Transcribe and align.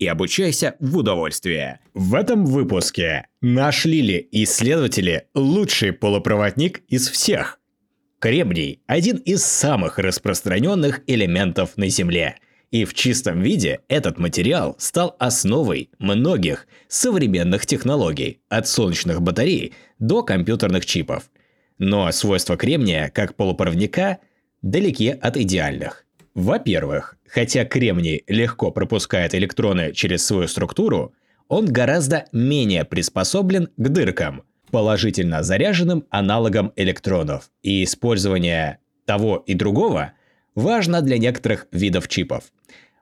и 0.00 0.06
обучайся 0.06 0.74
в 0.80 0.96
удовольствие. 0.96 1.78
В 1.94 2.14
этом 2.14 2.46
выпуске 2.46 3.26
нашли 3.42 4.00
ли 4.00 4.28
исследователи 4.32 5.26
лучший 5.34 5.92
полупроводник 5.92 6.82
из 6.88 7.08
всех? 7.08 7.60
Кремний– 8.18 8.82
один 8.86 9.18
из 9.18 9.44
самых 9.44 9.98
распространенных 9.98 11.02
элементов 11.06 11.76
на 11.76 11.88
Земле. 11.88 12.36
И 12.70 12.84
в 12.84 12.94
чистом 12.94 13.42
виде 13.42 13.80
этот 13.88 14.18
материал 14.18 14.74
стал 14.78 15.16
основой 15.18 15.90
многих 15.98 16.66
современных 16.88 17.66
технологий, 17.66 18.40
от 18.48 18.68
солнечных 18.68 19.20
батарей 19.20 19.74
до 19.98 20.22
компьютерных 20.22 20.86
чипов. 20.86 21.30
Но 21.78 22.10
свойства 22.12 22.56
кремния 22.56 23.10
как 23.10 23.34
полупроводника 23.36 24.18
далеки 24.62 25.08
от 25.08 25.36
идеальных. 25.36 26.06
Во-первых, 26.34 27.16
хотя 27.26 27.64
кремний 27.64 28.24
легко 28.28 28.70
пропускает 28.70 29.34
электроны 29.34 29.92
через 29.92 30.24
свою 30.24 30.48
структуру, 30.48 31.14
он 31.48 31.66
гораздо 31.66 32.26
менее 32.32 32.84
приспособлен 32.84 33.68
к 33.76 33.88
дыркам, 33.88 34.44
положительно 34.70 35.42
заряженным 35.42 36.04
аналогам 36.10 36.72
электронов, 36.76 37.50
и 37.62 37.82
использование 37.82 38.78
того 39.04 39.42
и 39.46 39.54
другого 39.54 40.12
важно 40.54 41.02
для 41.02 41.18
некоторых 41.18 41.66
видов 41.72 42.06
чипов. 42.06 42.44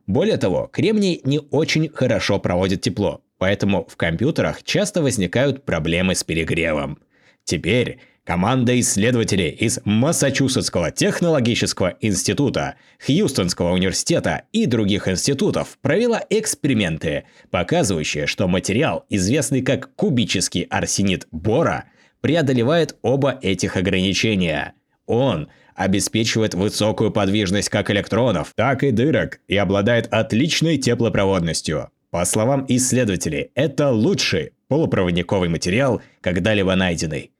Более 0.06 0.38
того, 0.38 0.66
кремний 0.72 1.20
не 1.24 1.38
очень 1.38 1.90
хорошо 1.90 2.38
проводит 2.38 2.80
тепло, 2.80 3.22
поэтому 3.36 3.86
в 3.86 3.96
компьютерах 3.96 4.62
часто 4.62 5.02
возникают 5.02 5.66
проблемы 5.66 6.14
с 6.14 6.24
перегревом. 6.24 6.98
Теперь 7.44 8.00
Команда 8.28 8.78
исследователей 8.78 9.48
из 9.48 9.80
Массачусетского 9.86 10.90
технологического 10.90 11.96
института, 12.02 12.74
Хьюстонского 13.02 13.72
университета 13.72 14.42
и 14.52 14.66
других 14.66 15.08
институтов 15.08 15.78
провела 15.80 16.22
эксперименты, 16.28 17.24
показывающие, 17.50 18.26
что 18.26 18.46
материал, 18.46 19.06
известный 19.08 19.62
как 19.62 19.94
кубический 19.94 20.64
арсенид 20.64 21.26
бора, 21.30 21.86
преодолевает 22.20 22.96
оба 23.00 23.38
этих 23.40 23.78
ограничения. 23.78 24.74
Он 25.06 25.48
обеспечивает 25.74 26.52
высокую 26.52 27.10
подвижность 27.10 27.70
как 27.70 27.90
электронов, 27.90 28.52
так 28.54 28.84
и 28.84 28.90
дырок 28.90 29.40
и 29.48 29.56
обладает 29.56 30.06
отличной 30.12 30.76
теплопроводностью. 30.76 31.88
По 32.10 32.26
словам 32.26 32.66
исследователей, 32.68 33.52
это 33.54 33.88
лучший 33.88 34.50
полупроводниковый 34.68 35.48
материал, 35.48 36.02
когда-либо 36.20 36.74
найденный. 36.74 37.30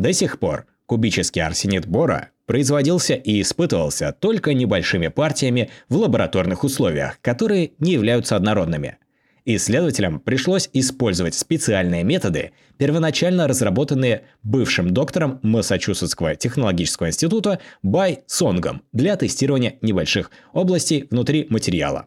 До 0.00 0.14
сих 0.14 0.38
пор 0.38 0.64
кубический 0.86 1.42
арсенид 1.42 1.86
бора 1.86 2.30
производился 2.46 3.12
и 3.12 3.42
испытывался 3.42 4.16
только 4.18 4.54
небольшими 4.54 5.08
партиями 5.08 5.68
в 5.90 5.96
лабораторных 5.98 6.64
условиях, 6.64 7.18
которые 7.20 7.72
не 7.80 7.92
являются 7.92 8.34
однородными. 8.34 8.96
Исследователям 9.44 10.18
пришлось 10.18 10.70
использовать 10.72 11.34
специальные 11.34 12.02
методы, 12.02 12.52
первоначально 12.78 13.46
разработанные 13.46 14.22
бывшим 14.42 14.88
доктором 14.88 15.38
Массачусетского 15.42 16.34
технологического 16.34 17.08
института 17.08 17.58
Бай 17.82 18.20
Сонгом 18.26 18.80
для 18.94 19.16
тестирования 19.16 19.74
небольших 19.82 20.30
областей 20.54 21.08
внутри 21.10 21.46
материала. 21.50 22.06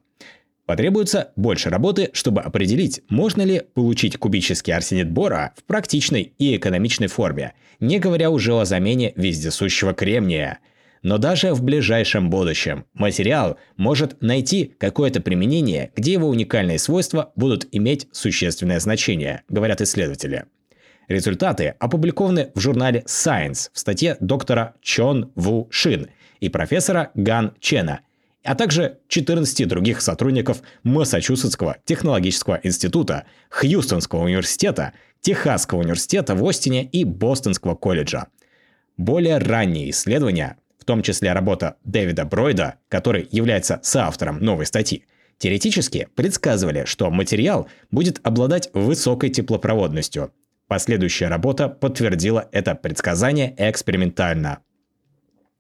Потребуется 0.66 1.32
больше 1.36 1.70
работы, 1.70 2.10
чтобы 2.14 2.42
определить, 2.42 3.02
можно 3.10 3.42
ли 3.42 3.64
получить 3.74 4.18
кубический 4.18 4.74
арсенид 4.74 5.12
бора 5.12 5.54
в 5.58 5.64
практичной 5.66 6.34
и 6.38 6.56
экономичной 6.56 7.08
форме, 7.08 7.54
не 7.82 8.00
говоря 8.00 8.30
уже 8.30 8.54
о 8.54 8.64
замене 8.64 9.12
вездесущего 9.18 9.94
кремния. 9.94 10.60
Но 11.02 11.18
даже 11.18 11.54
в 11.54 11.62
ближайшем 11.62 12.30
будущем 12.30 12.86
материал 12.94 13.58
может 13.76 14.22
найти 14.22 14.74
какое-то 14.78 15.20
применение, 15.20 15.92
где 15.98 16.14
его 16.14 16.30
уникальные 16.30 16.80
свойства 16.80 17.34
будут 17.36 17.68
иметь 17.74 18.08
существенное 18.14 18.80
значение, 18.80 19.42
говорят 19.50 19.82
исследователи. 19.82 20.46
Результаты 21.10 21.76
опубликованы 21.78 22.52
в 22.56 22.62
журнале 22.62 23.04
Science 23.06 23.70
в 23.74 23.80
статье 23.80 24.16
доктора 24.22 24.76
Чон 24.82 25.34
Ву 25.36 25.68
Шин 25.72 26.08
и 26.40 26.48
профессора 26.48 27.12
Ган 27.16 27.54
Чена– 27.60 28.00
а 28.44 28.56
также 28.56 29.00
14 29.08 29.68
других 29.68 30.02
сотрудников 30.02 30.62
Массачусетского 30.84 31.78
технологического 31.86 32.60
института, 32.64 33.26
Хьюстонского 33.50 34.24
университета, 34.24 34.94
Техасского 35.22 35.80
университета 35.80 36.36
в 36.36 36.46
Остине 36.48 36.84
и 36.86 37.06
Бостонского 37.06 37.76
колледжа. 37.76 38.28
Более 38.98 39.38
ранние 39.38 39.90
исследования, 39.90 40.58
в 40.78 40.86
том 40.86 41.02
числе 41.02 41.32
работа 41.32 41.78
Дэвида 41.86 42.26
Бройда, 42.26 42.76
который 42.90 43.28
является 43.32 43.80
соавтором 43.84 44.40
новой 44.40 44.66
статьи, 44.66 45.06
теоретически 45.38 46.10
предсказывали, 46.16 46.84
что 46.86 47.10
материал 47.10 47.68
будет 47.90 48.20
обладать 48.24 48.70
высокой 48.74 49.30
теплопроводностью. 49.30 50.34
Последующая 50.68 51.28
работа 51.28 51.70
подтвердила 51.70 52.50
это 52.52 52.76
предсказание 52.76 53.54
экспериментально. 53.58 54.60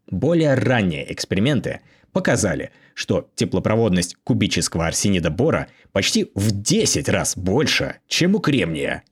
Более 0.09 0.53
ранние 0.55 1.11
эксперименты 1.11 1.81
показали, 2.13 2.71
что 2.93 3.29
теплопроводность 3.35 4.15
кубического 4.23 4.87
арсенида 4.87 5.31
бора 5.31 5.67
почти 5.91 6.31
в 6.35 6.51
10 6.51 7.09
раз 7.09 7.35
больше, 7.35 7.97
чем 8.07 8.35
у 8.35 8.39
кремния. 8.39 9.03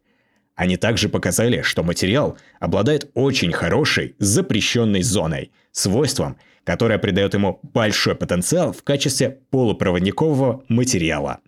Они 0.55 0.77
также 0.77 1.09
показали, 1.09 1.63
что 1.63 1.83
материал 1.83 2.37
обладает 2.59 3.09
очень 3.15 3.51
хорошей 3.51 4.15
запрещенной 4.19 5.01
зоной, 5.01 5.51
свойством, 5.71 6.37
которое 6.63 6.99
придает 6.99 7.33
ему 7.33 7.59
большой 7.63 8.15
потенциал 8.15 8.71
в 8.71 8.83
качестве 8.83 9.39
полупроводникового 9.49 10.63
материала. 10.67 11.39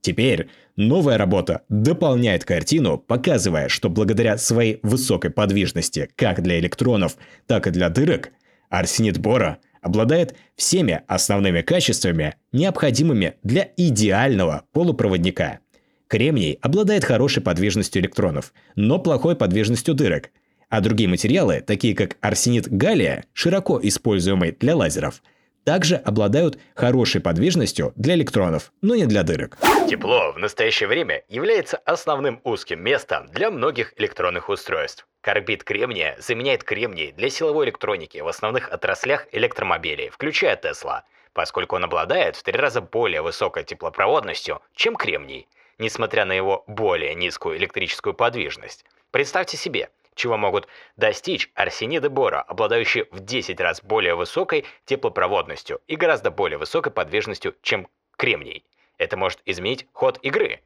Теперь 0.00 0.48
новая 0.76 1.18
работа 1.18 1.62
дополняет 1.68 2.44
картину, 2.44 2.98
показывая, 2.98 3.68
что 3.68 3.88
благодаря 3.88 4.38
своей 4.38 4.80
высокой 4.82 5.30
подвижности 5.30 6.08
как 6.16 6.42
для 6.42 6.58
электронов, 6.58 7.16
так 7.46 7.66
и 7.66 7.70
для 7.70 7.88
дырок, 7.88 8.30
арсенид 8.68 9.18
бора 9.18 9.58
обладает 9.86 10.34
всеми 10.56 11.02
основными 11.06 11.62
качествами, 11.62 12.34
необходимыми 12.52 13.34
для 13.42 13.70
идеального 13.76 14.64
полупроводника. 14.72 15.60
Кремний 16.08 16.58
обладает 16.60 17.04
хорошей 17.04 17.42
подвижностью 17.42 18.02
электронов, 18.02 18.52
но 18.74 18.98
плохой 18.98 19.34
подвижностью 19.34 19.94
дырок, 19.94 20.30
а 20.68 20.80
другие 20.80 21.08
материалы, 21.08 21.64
такие 21.66 21.94
как 21.94 22.16
арсенид 22.20 22.68
галлия, 22.68 23.24
широко 23.32 23.80
используемый 23.82 24.52
для 24.52 24.76
лазеров– 24.76 25.22
также 25.66 25.96
обладают 25.96 26.58
хорошей 26.76 27.20
подвижностью 27.20 27.92
для 27.96 28.14
электронов, 28.14 28.72
но 28.82 28.94
не 28.94 29.04
для 29.04 29.24
дырок. 29.24 29.58
Тепло 29.90 30.32
в 30.32 30.38
настоящее 30.38 30.88
время 30.88 31.24
является 31.28 31.76
основным 31.78 32.40
узким 32.44 32.80
местом 32.82 33.26
для 33.32 33.50
многих 33.50 33.92
электронных 33.98 34.48
устройств. 34.48 35.08
Карбид 35.20 35.64
кремния 35.64 36.16
заменяет 36.20 36.62
кремний 36.62 37.10
для 37.10 37.30
силовой 37.30 37.66
электроники 37.66 38.18
в 38.18 38.28
основных 38.28 38.70
отраслях 38.70 39.26
электромобилей, 39.32 40.08
включая 40.10 40.54
Тесла, 40.54 41.02
поскольку 41.32 41.74
он 41.74 41.84
обладает 41.84 42.36
в 42.36 42.44
три 42.44 42.56
раза 42.56 42.80
более 42.80 43.22
высокой 43.22 43.64
теплопроводностью, 43.64 44.62
чем 44.72 44.94
кремний, 44.94 45.48
несмотря 45.78 46.24
на 46.26 46.32
его 46.32 46.62
более 46.68 47.16
низкую 47.16 47.56
электрическую 47.56 48.14
подвижность. 48.14 48.84
Представьте 49.10 49.56
себе, 49.56 49.90
чего 50.16 50.36
могут 50.36 50.66
достичь 50.96 51.50
арсениды 51.54 52.10
бора, 52.10 52.42
обладающие 52.42 53.06
в 53.12 53.20
10 53.20 53.60
раз 53.60 53.80
более 53.82 54.16
высокой 54.16 54.64
теплопроводностью 54.84 55.80
и 55.86 55.94
гораздо 55.94 56.32
более 56.32 56.58
высокой 56.58 56.90
подвижностью, 56.90 57.54
чем 57.62 57.86
кремний. 58.16 58.64
Это 58.98 59.18
может 59.18 59.40
изменить 59.44 59.86
ход 59.92 60.18
игры. 60.22 60.60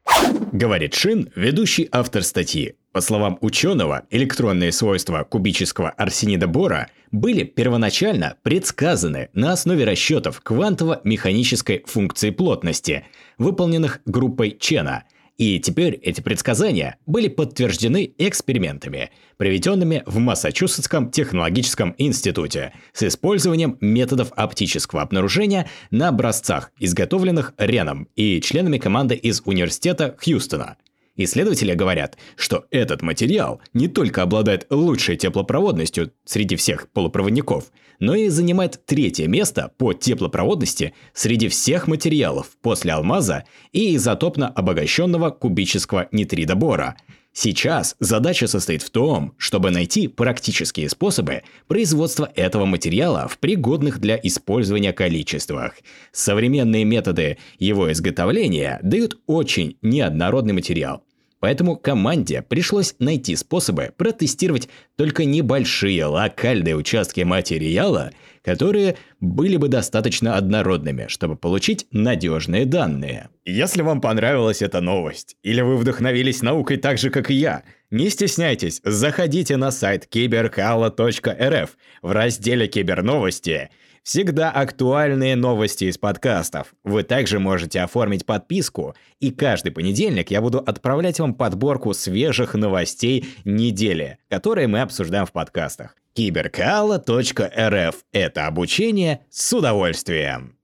Говорит 0.53 0.95
Шин, 0.95 1.33
ведущий 1.35 1.89
автор 1.91 2.23
статьи. 2.23 2.77
По 2.93 3.01
словам 3.01 3.39
ученого, 3.41 4.07
электронные 4.11 4.71
свойства 4.71 5.25
кубического 5.25 5.91
арсенида 5.91 6.47
бора 6.47 6.89
были 7.11 7.43
первоначально 7.43 8.37
предсказаны 8.43 9.31
на 9.33 9.53
основе 9.53 9.85
расчетов 9.85 10.41
квантово-механической 10.43 11.83
функции 11.87 12.31
плотности, 12.31 13.05
выполненных 13.37 14.01
группой 14.07 14.57
Чена– 14.59 15.05
и 15.41 15.59
теперь 15.59 15.95
эти 15.95 16.21
предсказания 16.21 16.99
были 17.07 17.29
подтверждены 17.29 18.13
экспериментами, 18.19 19.11
проведенными 19.39 20.03
в 20.05 20.19
Массачусетском 20.19 21.11
технологическом 21.11 21.95
институте 21.97 22.75
с 22.93 23.05
использованием 23.05 23.79
методов 23.81 24.33
оптического 24.37 25.01
обнаружения 25.01 25.67
на 25.91 26.09
образцах, 26.09 26.73
изготовленных 26.79 27.55
Реном 27.57 28.07
и 28.17 28.43
членами 28.43 28.77
команды 28.77 29.15
из 29.15 29.41
университета 29.47 30.15
Хьюстона. 30.23 30.77
Исследователи 31.17 31.75
говорят, 31.75 32.17
что 32.37 32.67
этот 32.71 33.03
материал 33.03 33.61
не 33.75 33.89
только 33.89 34.23
обладает 34.23 34.67
лучшей 34.71 35.17
теплопроводностью 35.17 36.13
среди 36.25 36.57
всех 36.57 36.89
полупроводников, 36.91 37.73
но 37.99 38.15
и 38.15 38.29
занимает 38.29 38.85
третье 38.87 39.27
место 39.27 39.73
по 39.77 39.93
теплопроводности 39.93 40.95
среди 41.13 41.49
всех 41.49 41.87
материалов 41.87 42.49
после 42.63 42.93
алмаза 42.93 43.45
и 43.73 43.97
изотопно 43.97 44.49
обогащенного 44.49 45.31
кубического 45.31 46.09
нитрида 46.13 46.55
бора– 46.55 46.97
Сейчас 47.33 47.95
задача 48.01 48.49
состоит 48.49 48.83
в 48.83 48.91
том, 48.91 49.35
чтобы 49.39 49.71
найти 49.71 50.09
практические 50.09 50.89
способы 50.89 51.43
производства 51.69 52.31
этого 52.35 52.65
материала 52.67 53.29
в 53.29 53.39
пригодных 53.39 54.01
для 54.01 54.19
использования 54.21 54.93
количествах. 54.93 55.75
Современные 56.11 56.85
методы 56.85 57.39
его 57.59 57.91
изготовления 57.93 58.81
дают 58.83 59.21
очень 59.27 59.79
неоднородный 59.81 60.55
материал. 60.55 61.05
Поэтому 61.41 61.77
команде 61.77 62.43
пришлось 62.43 62.95
найти 62.99 63.35
способы 63.35 63.93
протестировать 63.97 64.69
только 64.97 65.25
небольшие 65.25 66.05
локальные 66.05 66.77
участки 66.77 67.23
материала, 67.23 68.13
которые 68.43 68.97
были 69.21 69.57
бы 69.57 69.69
достаточно 69.69 70.37
однородными, 70.37 71.07
чтобы 71.09 71.37
получить 71.37 71.87
надежные 71.91 72.67
данные. 72.67 73.31
Если 73.47 73.81
вам 73.81 74.03
понравилась 74.03 74.61
эта 74.61 74.83
новость, 74.83 75.37
или 75.43 75.63
вы 75.63 75.77
вдохновились 75.77 76.43
наукой 76.43 76.77
так 76.77 76.99
же, 76.99 77.09
как 77.11 77.31
и 77.31 77.35
я, 77.35 77.63
не 77.91 78.11
стесняйтесь, 78.11 78.81
заходите 78.85 79.57
на 79.57 79.71
сайт 79.71 80.07
киберкала.рф 80.07 81.77
в 82.03 82.13
разделе 82.13 82.69
«Киберновости» 82.69 83.71
Всегда 84.03 84.51
актуальные 84.51 85.37
новости 85.37 85.85
из 85.85 85.99
подкастов. 85.99 86.75
Вы 86.85 87.03
также 87.03 87.39
можете 87.39 87.81
оформить 87.81 88.25
подписку, 88.25 88.95
и 89.21 89.31
каждый 89.31 89.73
понедельник 89.73 90.31
я 90.31 90.41
буду 90.41 90.59
отправлять 90.59 91.21
вам 91.21 91.35
подборку 91.35 91.93
свежих 91.93 92.55
новостей 92.55 93.35
недели, 93.45 94.19
которые 94.29 94.69
мы 94.69 94.81
обсуждаем 94.81 95.27
в 95.27 95.33
подкастах. 95.33 95.95
Киберкала.рф– 96.15 97.97
это 98.13 98.47
обучение 98.47 99.21
с 99.31 99.53
удовольствием. 99.53 100.60